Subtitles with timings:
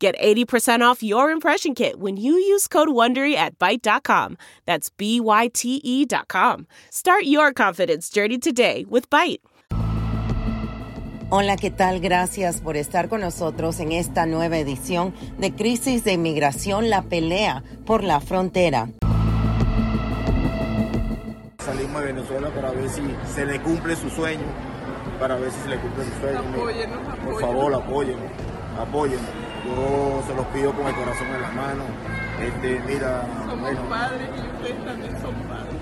[0.00, 4.38] Get 80% off your impression kit when you use code WONDERY at Byte.com.
[4.64, 6.66] That's B-Y-T-E dot com.
[6.90, 9.40] Start your confidence journey today with Byte.
[11.30, 12.00] Hola, ¿qué tal?
[12.00, 17.62] Gracias por estar con nosotros en esta nueva edición de Crisis de Inmigración, la pelea
[17.84, 18.88] por la frontera.
[21.58, 23.02] Salimos de Venezuela para ver si
[23.34, 24.46] se le cumple su sueño,
[25.20, 26.38] para ver si se le cumple su sueño.
[26.38, 27.40] Apóyennos, Por apóyennos.
[27.42, 28.30] favor, apóyennos,
[28.78, 29.49] apóyennos.
[29.76, 31.86] Yo se los pido con el corazón en las manos.
[32.40, 35.74] Este, mira, Somos bueno, padres y ustedes también son padres.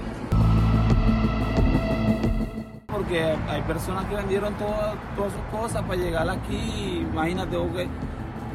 [2.86, 7.06] Porque hay personas que vendieron todas, todas sus cosas para llegar aquí.
[7.10, 7.88] Imagínate, vos que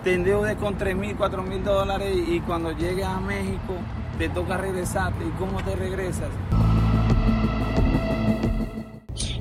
[0.04, 3.74] te endeudes con 3 mil, 4 mil dólares y cuando llegues a México
[4.18, 5.26] te toca regresarte.
[5.26, 6.30] ¿Y cómo te regresas?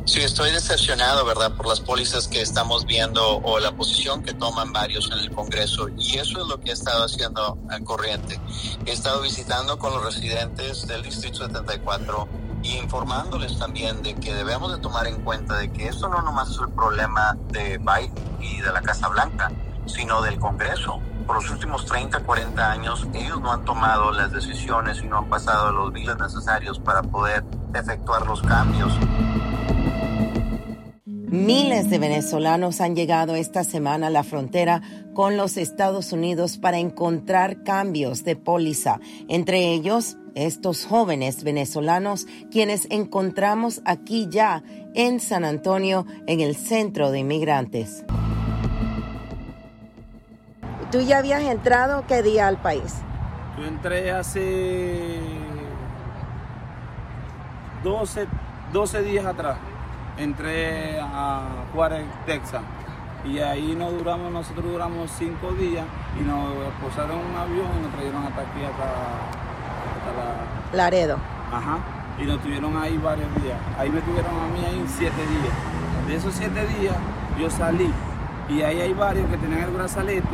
[0.04, 4.72] Sí, estoy decepcionado, ¿verdad?, por las pólizas que estamos viendo o la posición que toman
[4.72, 5.88] varios en el Congreso.
[5.96, 8.40] Y eso es lo que he estado haciendo al corriente.
[8.84, 12.28] He estado visitando con los residentes del Distrito 74
[12.64, 16.50] y informándoles también de que debemos de tomar en cuenta de que esto no nomás
[16.50, 19.52] es el problema de Biden y de la Casa Blanca,
[19.86, 21.00] sino del Congreso.
[21.28, 25.28] Por los últimos 30, 40 años, ellos no han tomado las decisiones y no han
[25.28, 28.92] pasado los biles necesarios para poder efectuar los cambios.
[31.32, 34.82] Miles de venezolanos han llegado esta semana a la frontera
[35.14, 42.86] con los Estados Unidos para encontrar cambios de póliza, entre ellos estos jóvenes venezolanos quienes
[42.90, 48.04] encontramos aquí ya en San Antonio en el centro de inmigrantes.
[50.90, 52.96] ¿Tú ya habías entrado qué día al país?
[53.56, 55.18] Yo entré hace
[57.82, 58.26] 12,
[58.74, 59.71] 12 días atrás.
[60.18, 62.62] Entré a Juárez, Texas.
[63.24, 65.86] Y ahí nos duramos, nosotros duramos 5 días
[66.20, 66.52] y nos
[66.82, 68.84] posaron un avión y nos trajeron hasta aquí, hasta,
[69.94, 70.76] hasta la...
[70.76, 71.16] Laredo.
[71.50, 71.78] Ajá.
[72.18, 73.56] Y nos tuvieron ahí varios días.
[73.78, 76.06] Ahí me tuvieron a mí ahí 7 días.
[76.06, 76.96] De esos 7 días
[77.38, 77.90] yo salí.
[78.48, 80.28] Y ahí hay varios que tenían el brazalete,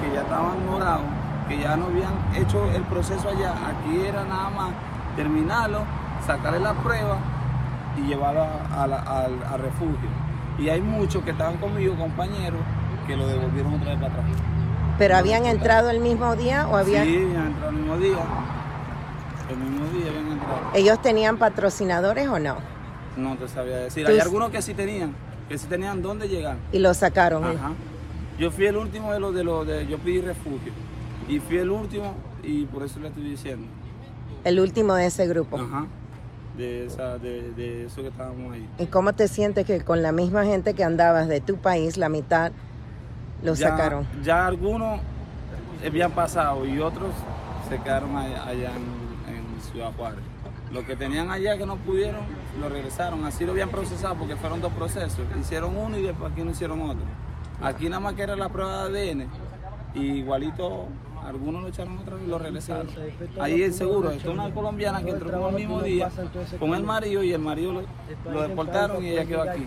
[0.00, 1.06] que ya estaban morados,
[1.48, 3.52] que ya no habían hecho el proceso allá.
[3.52, 4.70] Aquí era nada más
[5.16, 5.80] terminarlo,
[6.24, 7.16] sacarle la prueba
[7.96, 10.08] y llevarlo a- a la- al, al refugio.
[10.58, 12.60] Y hay muchos que estaban conmigo, compañeros,
[13.06, 14.26] que lo devolvieron otra vez para atrás.
[14.98, 17.04] ¿Pero habían entrado el mismo día o habían...
[17.04, 18.16] Sí, habían entrado el mismo día.
[19.50, 20.56] El mismo día habían entrado.
[20.74, 22.56] ellos tenían patrocinadores o no?
[23.16, 24.06] No te sabía decir.
[24.06, 25.14] Tú- Hay algunos que sí tenían,
[25.48, 26.56] que sí tenían dónde llegar.
[26.72, 27.44] Y lo sacaron.
[27.44, 27.72] Ajá.
[28.38, 30.72] Yo fui el último de los de los de yo pedí refugio.
[31.28, 33.66] Y fui el último y por eso le estoy diciendo.
[34.44, 35.56] El último de ese grupo.
[35.58, 35.86] Ajá.
[36.56, 38.68] De esa, de, de eso que estábamos ahí.
[38.78, 42.08] ¿Y cómo te sientes que con la misma gente que andabas de tu país, la
[42.08, 42.52] mitad,
[43.42, 44.06] lo ya, sacaron?
[44.22, 45.00] Ya algunos
[45.84, 47.10] habían pasado y otros
[47.68, 50.20] se quedaron allá, allá en, en Ciudad Juárez.
[50.72, 52.22] Los que tenían allá que no pudieron,
[52.60, 53.24] lo regresaron.
[53.24, 55.20] Así lo habían procesado porque fueron dos procesos.
[55.40, 57.04] Hicieron uno y después aquí no hicieron otro.
[57.62, 59.28] Aquí nada más que era la prueba de ADN.
[59.94, 60.86] Y igualito,
[61.24, 62.86] algunos lo echaron otra vez y lo regresaron.
[63.40, 66.10] Ahí el seguro, esto es una colombiana que entró como el mismo día
[66.58, 67.82] con el marido y el marido lo,
[68.30, 69.66] lo deportaron y ella quedó aquí.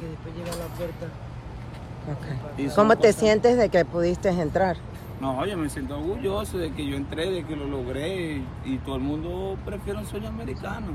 [2.57, 4.77] Y son ¿Cómo te sientes de que pudiste entrar?
[5.19, 8.97] no, oye, me siento orgulloso de que yo entré, de que lo logré y todo
[8.97, 10.87] el mundo prefiere un sueño americano.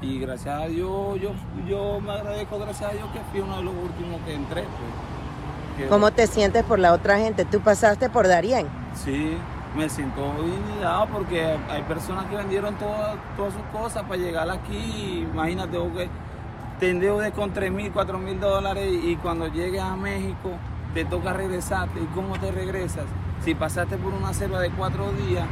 [0.00, 1.32] Y gracias a Dios, yo,
[1.68, 4.62] yo me agradezco, gracias a Dios, que fui uno de los últimos que entré.
[4.62, 5.88] pues.
[5.90, 7.44] ¿Cómo te sientes por la otra gente?
[7.44, 8.66] Tú pasaste por Darien.
[8.94, 9.36] Sí,
[9.76, 15.26] me siento indignado porque hay personas que vendieron todas, todas sus cosas para llegar aquí.
[15.32, 16.08] Imagínate que
[16.78, 20.50] te endeudes con 3 mil, 4 mil dólares y cuando llegues a México
[20.94, 22.00] te toca regresarte.
[22.00, 23.04] ¿Y cómo te regresas?
[23.44, 25.46] Si pasaste por una selva de cuatro días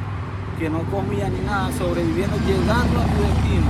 [0.58, 3.66] que no comía ni nada, sobreviviendo, llegando a tu destino,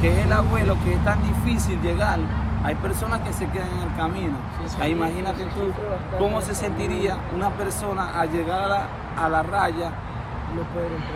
[0.00, 2.18] que es el abuelo, que es tan difícil llegar.
[2.62, 4.36] Hay personas que se quedan en el camino.
[4.80, 5.72] Ahí imagínate tú
[6.18, 8.86] cómo se sentiría una persona al llegar a la,
[9.18, 9.92] a la raya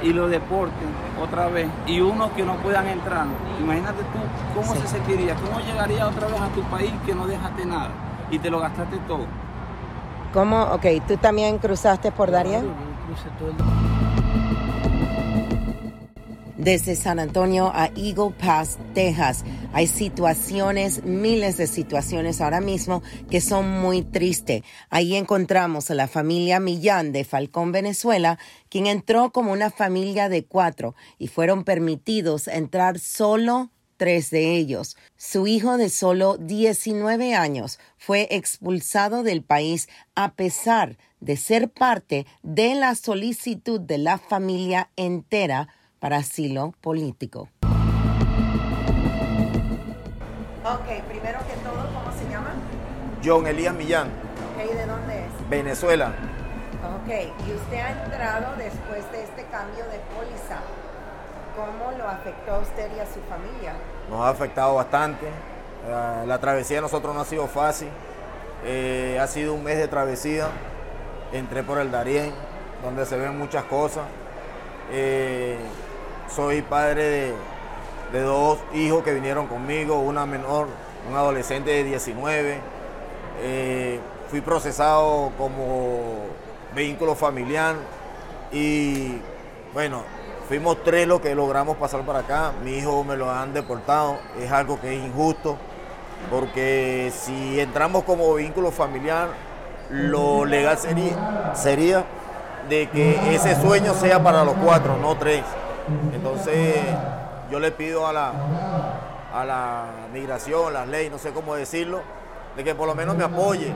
[0.03, 0.89] y lo deporten
[1.21, 3.27] otra vez y unos que no puedan entrar.
[3.61, 4.19] Imagínate tú
[4.55, 7.91] cómo se sentiría, cómo llegaría otra vez a tu país que no dejaste nada
[8.31, 9.27] y te lo gastaste todo.
[10.33, 10.63] ¿Cómo?
[10.65, 12.67] Ok, tú también cruzaste por Darien.
[16.63, 23.41] Desde San Antonio a Eagle Pass, Texas, hay situaciones, miles de situaciones ahora mismo que
[23.41, 24.63] son muy tristes.
[24.89, 28.39] Ahí encontramos a la familia Millán de Falcón, Venezuela,
[28.69, 34.97] quien entró como una familia de cuatro y fueron permitidos entrar solo tres de ellos.
[35.17, 42.25] Su hijo de solo 19 años fue expulsado del país a pesar de ser parte
[42.45, 45.69] de la solicitud de la familia entera
[46.03, 47.49] para asilo político.
[50.65, 52.55] Ok, primero que todo, ¿cómo se llama?
[53.25, 55.49] John Elías Millán, Ok, ¿de dónde es?
[55.49, 56.09] Venezuela.
[56.97, 57.09] Ok,
[57.47, 60.59] y usted ha entrado después de este cambio de póliza.
[61.57, 63.75] ¿Cómo lo afectó a usted y a su familia?
[64.11, 65.27] Nos ha afectado bastante.
[65.27, 67.89] Eh, La travesía de nosotros no ha sido fácil.
[68.65, 70.49] Eh, ha sido un mes de travesía.
[71.33, 72.33] Entré por el Darién,
[72.83, 74.03] donde se ven muchas cosas.
[74.91, 75.59] Eh,
[76.35, 77.35] soy padre
[78.13, 80.69] de, dos hijos que vinieron conmigo, una menor,
[81.09, 82.59] un adolescente de 19.
[83.43, 86.27] Eh, fui procesado como
[86.75, 87.75] vehículo familiar
[88.51, 89.19] y
[89.73, 90.03] bueno,
[90.49, 92.53] fuimos tres los que logramos pasar para acá.
[92.65, 95.57] Mi hijo me lo han deportado, es algo que es injusto
[96.31, 99.29] porque si entramos como vínculo familiar,
[99.91, 102.05] lo legal sería, sería
[102.69, 105.43] de que ese sueño sea para los cuatro, no tres.
[106.15, 106.77] Entonces
[107.51, 108.33] yo le pido a la,
[109.33, 112.01] a la migración, las leyes, no sé cómo decirlo,
[112.57, 113.75] de que por lo menos me apoye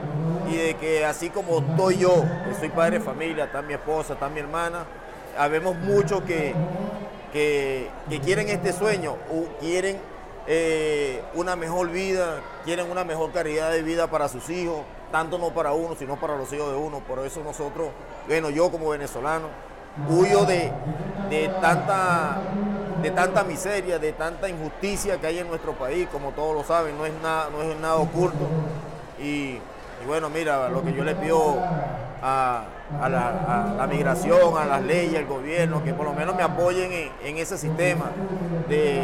[0.48, 4.14] y de que así como estoy yo, que soy padre de familia, está mi esposa,
[4.14, 4.84] está mi hermana,
[5.38, 6.54] habemos muchos que,
[7.32, 7.90] que,
[8.24, 9.16] quieren este sueño,
[9.60, 9.98] quieren
[10.46, 14.80] eh, una mejor vida, quieren una mejor calidad de vida para sus hijos,
[15.10, 17.00] tanto no para uno, sino para los hijos de uno.
[17.00, 17.88] Por eso nosotros,
[18.26, 19.48] bueno, yo como venezolano,
[20.08, 20.70] huyo de,
[21.30, 22.38] de tanta,
[23.02, 26.96] de tanta miseria, de tanta injusticia que hay en nuestro país, como todos lo saben,
[26.96, 28.46] no es nada, no es nada oculto.
[29.18, 29.58] Y,
[30.06, 31.56] bueno, mira, lo que yo le pido
[32.22, 32.64] a,
[33.00, 36.42] a la, a la migración, a las leyes, al gobierno, que por lo menos me
[36.42, 38.10] apoyen en, en ese sistema
[38.68, 39.02] de,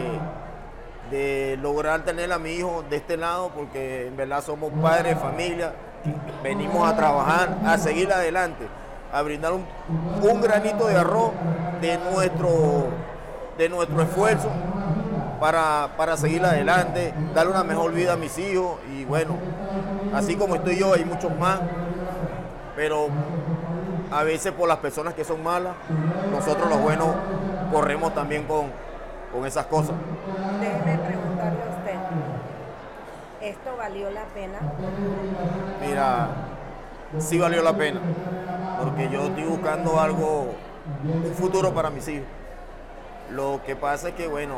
[1.11, 5.21] de lograr tener a mi hijo de este lado, porque en verdad somos padres de
[5.21, 5.73] familia,
[6.43, 8.67] venimos a trabajar, a seguir adelante,
[9.12, 9.64] a brindar un,
[10.23, 11.32] un granito de arroz
[11.81, 12.88] de nuestro,
[13.59, 14.49] de nuestro esfuerzo
[15.38, 19.37] para, para seguir adelante, darle una mejor vida a mis hijos y bueno,
[20.14, 21.61] así como estoy yo, hay muchos más,
[22.76, 23.09] pero
[24.11, 25.75] a veces por las personas que son malas,
[26.31, 27.08] nosotros los buenos
[27.73, 28.67] corremos también con,
[29.32, 29.97] con esas cosas.
[30.61, 34.58] Déjeme preguntarle a usted, ¿esto valió la pena?
[35.85, 36.29] Mira,
[37.19, 38.00] sí valió la pena,
[38.82, 40.55] porque yo estoy buscando algo,
[41.05, 42.26] un futuro para mis hijos.
[43.31, 44.56] Lo que pasa es que, bueno,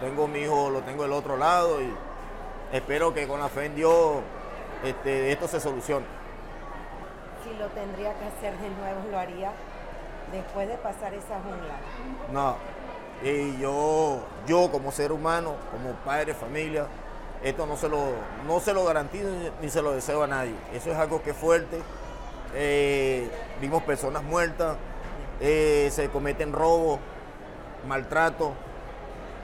[0.00, 1.92] tengo mi hijo, lo tengo del otro lado y
[2.72, 4.18] espero que con la fe en Dios
[4.84, 6.06] este, esto se solucione.
[7.44, 9.52] Si lo tendría que hacer de nuevo, ¿lo haría
[10.32, 11.76] después de pasar esa jungla?
[12.32, 12.56] No,
[13.22, 16.86] y yo, yo como ser humano, como padre de familia,
[17.42, 17.98] esto no se lo,
[18.46, 19.28] no se lo garantizo
[19.62, 20.54] ni se lo deseo a nadie.
[20.74, 21.80] Eso es algo que es fuerte.
[22.54, 23.30] Eh,
[23.60, 24.76] vimos personas muertas,
[25.40, 26.98] eh, se cometen robos,
[27.86, 28.52] maltrato.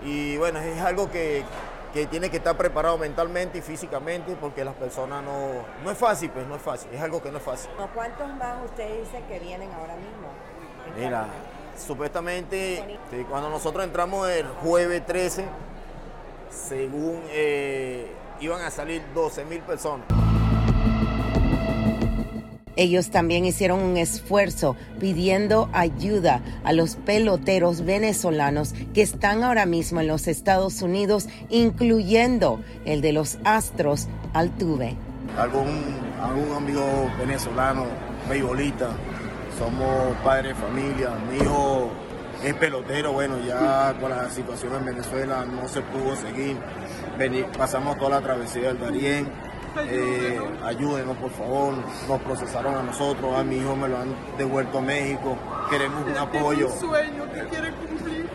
[0.04, 1.42] Y bueno, es algo que,
[1.92, 5.64] que tiene que estar preparado mentalmente y físicamente porque las personas no...
[5.82, 7.70] No es fácil, pues no es fácil, es algo que no es fácil.
[7.78, 10.28] ¿No ¿Cuántos más usted dice que vienen ahora mismo?
[10.96, 11.26] Mira,
[11.76, 15.46] supuestamente sí, cuando nosotros entramos el jueves 13,
[16.50, 20.06] según eh, iban a salir 12 mil personas.
[22.76, 30.00] Ellos también hicieron un esfuerzo pidiendo ayuda a los peloteros venezolanos que están ahora mismo
[30.00, 34.96] en los Estados Unidos, incluyendo el de los Astros Altuve.
[35.38, 35.66] Algún,
[36.22, 36.84] algún amigo
[37.18, 37.84] venezolano,
[38.28, 38.88] beisbolista,
[39.58, 41.90] somos padres de familia, mi hijo
[42.44, 46.56] es pelotero, bueno, ya con la situación en Venezuela no se pudo seguir,
[47.18, 49.28] Veni- pasamos toda la travesía del Darién,
[49.84, 51.74] eh, ayúdenos por favor,
[52.08, 55.36] nos procesaron a nosotros, a mi hijo me lo han devuelto a México,
[55.70, 56.68] queremos un apoyo.
[56.72, 58.26] un sueño que quiere cumplir.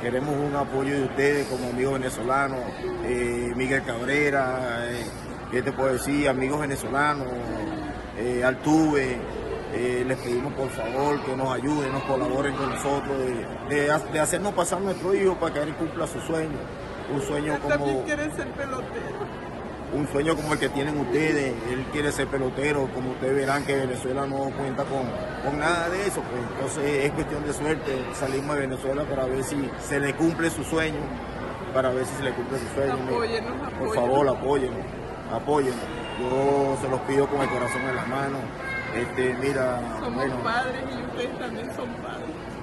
[0.00, 2.60] Queremos un apoyo de ustedes como amigos venezolanos,
[3.04, 5.04] eh, Miguel Cabrera, eh,
[5.50, 6.28] ¿qué te puedo decir?
[6.28, 7.26] Amigos venezolanos,
[8.18, 9.18] eh, Altuve,
[9.74, 13.16] eh, les pedimos por favor que nos ayuden, nos colaboren con nosotros,
[13.68, 16.56] de, de hacernos pasar nuestro hijo para que él cumpla su sueño,
[17.12, 17.74] un sueño Él como...
[17.74, 19.46] también quiere ser pelotero.
[19.92, 21.54] Un sueño como el que tienen ustedes.
[21.70, 25.04] Él quiere ser pelotero, como ustedes verán que Venezuela no cuenta con,
[25.44, 26.22] con nada de eso.
[26.22, 26.42] Pues.
[26.52, 28.04] Entonces es cuestión de suerte.
[28.14, 31.00] Salimos de Venezuela para ver si se le cumple su sueño,
[31.72, 32.96] para ver si se le cumple su sueño.
[33.78, 34.84] Por favor, apóyennos,
[35.32, 35.84] apóyennos.
[36.20, 38.40] Yo se los pido con el corazón en las manos.
[38.94, 42.55] Este, mira, Somos padres y ustedes también son padres.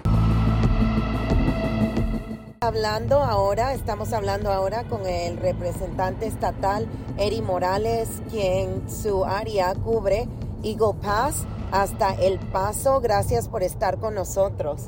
[2.63, 10.29] Hablando ahora, estamos hablando ahora con el representante estatal Eri Morales, quien su área cubre
[10.63, 11.43] Eagle Pass
[11.73, 13.01] hasta El Paso.
[13.01, 14.83] Gracias por estar con nosotros.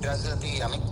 [0.00, 0.82] Gracias a ti, a mí.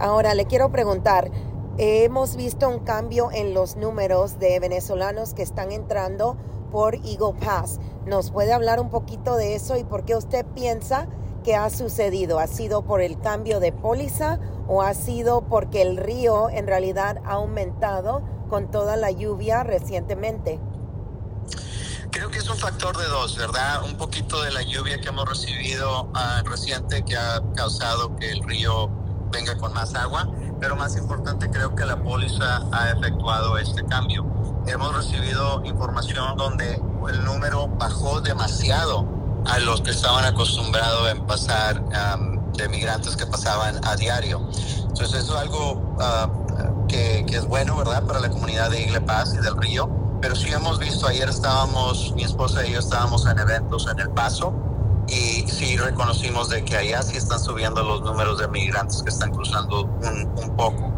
[0.00, 1.30] Ahora le quiero preguntar,
[1.78, 6.38] hemos visto un cambio en los números de venezolanos que están entrando
[6.72, 7.78] por Eagle Pass.
[8.04, 11.06] ¿Nos puede hablar un poquito de eso y por qué usted piensa
[11.42, 12.38] que ha sucedido?
[12.38, 17.18] ¿Ha sido por el cambio de póliza o ha sido porque el río en realidad
[17.24, 20.60] ha aumentado con toda la lluvia recientemente?
[22.10, 23.84] Creo que es un factor de dos, ¿verdad?
[23.84, 28.42] Un poquito de la lluvia que hemos recibido uh, reciente que ha causado que el
[28.42, 28.90] río
[29.30, 30.28] venga con más agua,
[30.60, 34.26] pero más importante creo que la póliza ha efectuado este cambio.
[34.66, 41.80] Hemos recibido información donde el número bajó demasiado a los que estaban acostumbrados en pasar
[41.80, 44.40] um, de migrantes que pasaban a diario.
[44.82, 48.04] Entonces eso es algo uh, que, es bueno, ¿verdad?
[48.04, 49.88] Para la comunidad de Igle Paz y del Río.
[50.20, 54.10] Pero sí hemos visto, ayer estábamos, mi esposa y yo estábamos en eventos en El
[54.10, 54.52] Paso
[55.08, 59.30] y sí reconocimos de que allá sí están subiendo los números de migrantes que están
[59.32, 60.89] cruzando un poco.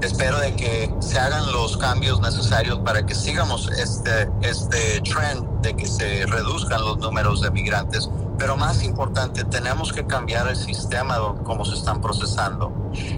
[0.00, 5.74] Espero de que se hagan los cambios necesarios para que sigamos este, este trend de
[5.74, 8.08] que se reduzcan los números de migrantes.
[8.38, 12.72] Pero más importante, tenemos que cambiar el sistema como se están procesando.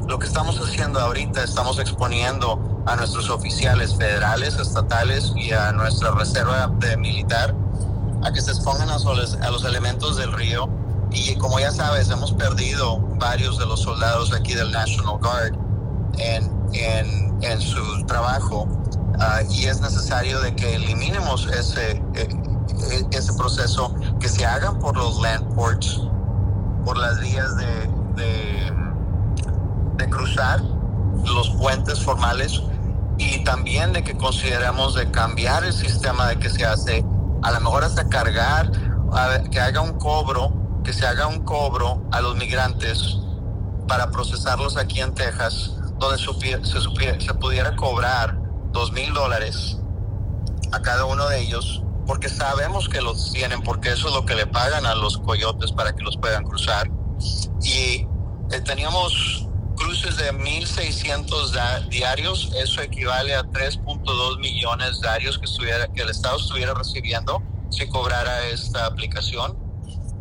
[0.09, 6.13] Lo que estamos haciendo ahorita, estamos exponiendo a nuestros oficiales federales, estatales y a nuestra
[6.13, 7.55] reserva de militar
[8.23, 10.69] a que se expongan a los, a los elementos del río.
[11.13, 15.53] Y como ya sabes, hemos perdido varios de los soldados aquí del National Guard
[16.19, 22.03] en, en, su trabajo uh, y es necesario de que eliminemos ese,
[23.11, 26.01] ese proceso, que se hagan por los land ports,
[26.85, 27.91] por las vías de,
[29.97, 30.61] de, cruzar
[31.25, 32.63] los puentes formales
[33.17, 37.05] y también de que consideremos de cambiar el sistema de que se hace,
[37.43, 38.73] a lo mejor hasta cargar,
[39.53, 43.19] que haga un cobro, que se haga un cobro a los migrantes
[43.87, 46.25] para procesarlos aquí en Texas, donde se,
[46.81, 48.37] supiera, se pudiera cobrar
[48.73, 49.77] dos mil dólares
[50.73, 54.35] a cada uno de ellos, porque sabemos que los tienen, porque eso es lo que
[54.35, 56.91] le pagan a los coyotes para que los puedan cruzar.
[57.63, 58.07] Y
[58.51, 66.03] eh, teníamos cruces de 1.600 diarios, eso equivale a 3.2 millones diarios que, estuviera, que
[66.03, 69.59] el Estado estuviera recibiendo si cobrara esta aplicación.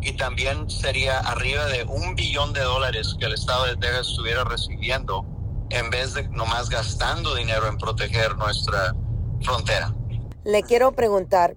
[0.01, 4.45] Y también sería arriba de un billón de dólares que el Estado de Texas estuviera
[4.45, 5.25] recibiendo
[5.69, 8.93] en vez de nomás gastando dinero en proteger nuestra
[9.41, 9.93] frontera.
[10.43, 11.55] Le quiero preguntar,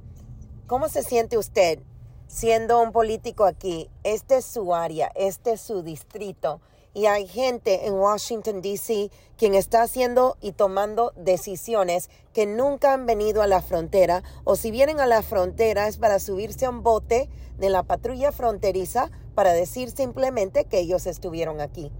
[0.67, 1.79] ¿cómo se siente usted
[2.27, 3.91] siendo un político aquí?
[4.05, 6.61] Este es su área, este es su distrito
[6.95, 9.11] y hay gente en Washington, D.C.
[9.37, 14.71] quien está haciendo y tomando decisiones que nunca han venido a la frontera o si
[14.71, 19.53] vienen a la frontera es para subirse a un bote de la patrulla fronteriza para
[19.53, 21.91] decir simplemente que ellos estuvieron aquí.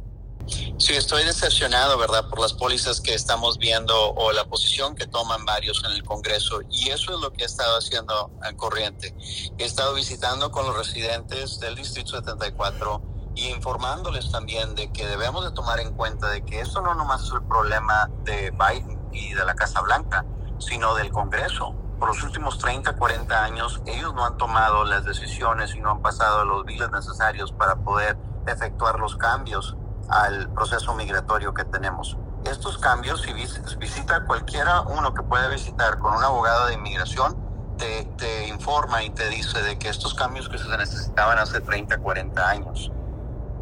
[0.79, 5.45] Sí, estoy decepcionado, ¿verdad?, por las pólizas que estamos viendo o la posición que toman
[5.45, 6.61] varios en el Congreso.
[6.71, 9.15] Y eso es lo que he estado haciendo en corriente.
[9.59, 13.01] He estado visitando con los residentes del Distrito 74
[13.35, 17.23] y informándoles también de que debemos de tomar en cuenta de que esto no nomás
[17.23, 20.25] es el problema de Biden y de la Casa Blanca,
[20.59, 21.75] sino del Congreso.
[21.99, 26.03] Por los últimos 30, 40 años, ellos no han tomado las decisiones y no han
[26.03, 28.19] pasado los biles necesarios para poder
[28.49, 29.77] efectuar los cambios
[30.09, 32.17] al proceso migratorio que tenemos.
[32.45, 33.33] Estos cambios, si
[33.77, 37.37] visita cualquiera uno que puede visitar con un abogado de inmigración,
[37.79, 41.99] te, te, informa y te dice de que estos cambios que se necesitaban hace 30,
[41.99, 42.93] 40 años.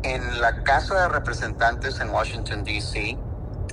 [0.03, 3.19] En la Casa de Representantes en Washington, D.C.,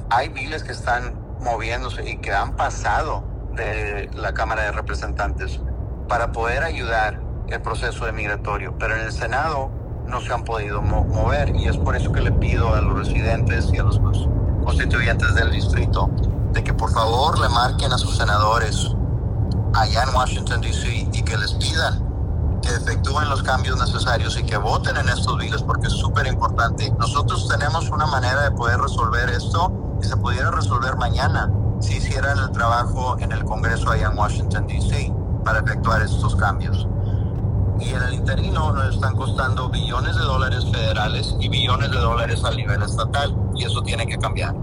[0.10, 5.60] hay biles que están moviéndose y que han pasado de la Cámara de Representantes
[6.08, 8.76] para poder ayudar el proceso de migratorio.
[8.78, 9.72] Pero en el Senado
[10.08, 12.98] no se han podido mo mover y es por eso que le pido a los
[12.98, 14.00] residentes y a los
[14.64, 16.10] constituyentes del distrito
[16.54, 18.96] de que por favor le marquen a sus senadores
[19.74, 21.10] allá en Washington, D.C.
[21.12, 22.08] y que les pidan
[22.62, 26.92] que efectúen los cambios necesarios y que voten en estos biles porque es súper importante.
[26.98, 29.72] Nosotros tenemos una manera de poder resolver esto
[30.02, 34.66] y se pudiera resolver mañana si hicieran el trabajo en el Congreso allá en Washington,
[34.68, 35.14] D.C.
[35.44, 36.88] para efectuar estos cambios.
[37.80, 42.44] Y en el interino nos están costando billones de dólares federales y billones de dólares
[42.44, 43.36] a nivel estatal.
[43.56, 44.56] Y eso tiene que cambiar.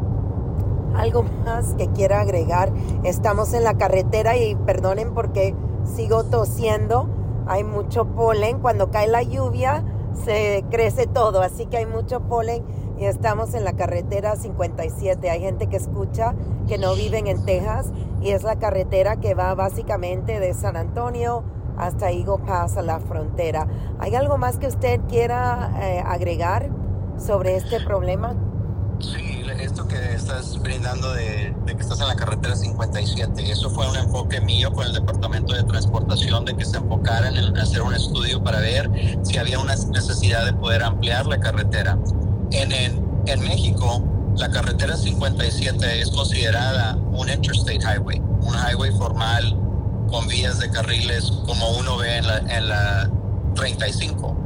[0.97, 2.73] Algo más que quiera agregar.
[3.03, 5.55] Estamos en la carretera y perdonen porque
[5.85, 7.09] sigo tosiendo.
[7.47, 8.61] Hay mucho polen.
[8.61, 9.85] Cuando cae la lluvia
[10.25, 11.41] se crece todo.
[11.43, 12.65] Así que hay mucho polen
[12.99, 15.31] y estamos en la carretera 57.
[15.31, 16.35] Hay gente que escucha
[16.69, 21.45] que no viven en Texas y es la carretera que va básicamente de San Antonio
[21.77, 23.67] hasta Eagle Pass a la frontera.
[23.99, 26.71] ¿Hay algo más que usted quiera eh, agregar
[27.19, 28.35] sobre este problema?
[29.01, 33.89] Sí, esto que estás brindando de, de, que estás en la carretera 57, eso fue
[33.89, 37.95] un enfoque mío con el Departamento de Transportación de que se enfocaran en hacer un
[37.95, 38.91] estudio para ver
[39.23, 41.99] si había una necesidad de poder ampliar la carretera.
[42.51, 44.03] En, en, en México,
[44.37, 49.64] la carretera 57 es considerada un interstate highway, un highway formal
[50.11, 53.11] con vías de carriles como uno ve en la, en la
[53.55, 54.37] 35,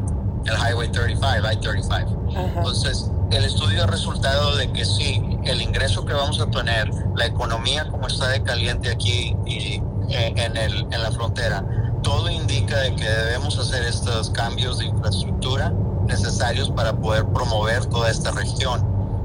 [0.47, 2.55] el Highway 35, I-35.
[2.57, 7.27] Entonces, el estudio ha resultado de que sí, el ingreso que vamos a tener, la
[7.27, 11.65] economía como está de caliente aquí y eh, en, el, en la frontera,
[12.03, 15.73] todo indica de que debemos hacer estos cambios de infraestructura
[16.07, 18.83] necesarios para poder promover toda esta región.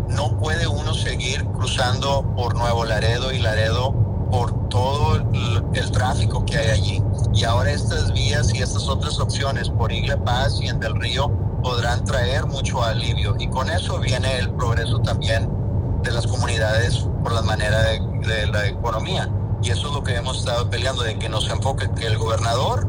[0.10, 3.94] No puede uno seguir cruzando por Nuevo Laredo y Laredo
[4.30, 5.24] por todo
[6.04, 7.04] tráfico que hay allí.
[7.34, 11.30] Y ahora estas vías y estas otras opciones por Igle Paz y en Del Río
[11.64, 13.36] podrán traer mucho alivio.
[13.40, 15.50] Y con eso viene el progreso también
[16.04, 19.30] de las comunidades por la manera de, de la economía.
[19.62, 22.86] Y eso es lo que hemos estado peleando, de que nos enfoque, que el gobernador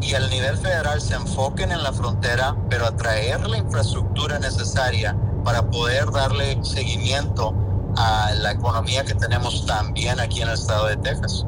[0.00, 5.16] y el nivel federal se enfoquen en la frontera, pero a traer la infraestructura necesaria
[5.44, 7.52] para poder darle seguimiento
[7.96, 11.44] a la economía que tenemos también aquí en el estado de Texas.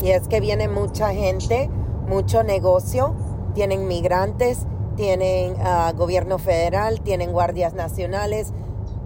[0.00, 1.68] Y es que viene mucha gente,
[2.08, 3.14] mucho negocio,
[3.54, 8.52] tienen migrantes, tienen uh, gobierno federal, tienen guardias nacionales,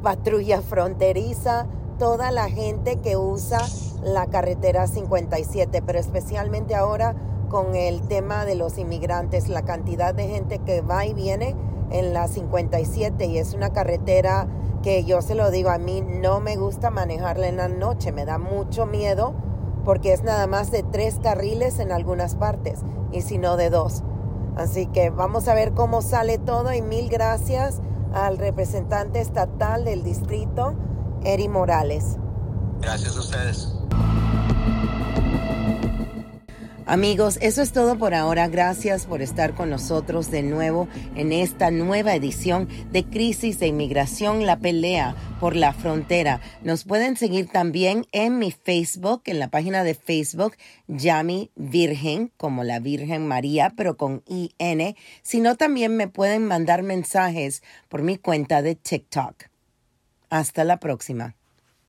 [0.03, 1.67] patrulla fronteriza,
[1.99, 3.61] toda la gente que usa
[4.03, 7.15] la carretera 57, pero especialmente ahora
[7.49, 11.55] con el tema de los inmigrantes, la cantidad de gente que va y viene
[11.91, 14.49] en la 57 y es una carretera
[14.83, 18.25] que yo se lo digo, a mí no me gusta manejarla en la noche, me
[18.25, 19.35] da mucho miedo
[19.85, 22.81] porque es nada más de tres carriles en algunas partes
[23.13, 24.03] y si no de dos.
[24.57, 27.81] Así que vamos a ver cómo sale todo y mil gracias
[28.13, 30.75] al representante estatal del distrito,
[31.25, 32.17] Eri Morales.
[32.81, 33.77] Gracias a ustedes.
[36.93, 38.49] Amigos, eso es todo por ahora.
[38.49, 44.45] Gracias por estar con nosotros de nuevo en esta nueva edición de Crisis de Inmigración,
[44.45, 46.43] la pelea por la frontera.
[46.63, 50.55] Nos pueden seguir también en mi Facebook, en la página de Facebook,
[50.87, 57.63] Yami Virgen, como la Virgen María, pero con IN, sino también me pueden mandar mensajes
[57.89, 59.45] por mi cuenta de TikTok.
[60.29, 61.37] Hasta la próxima.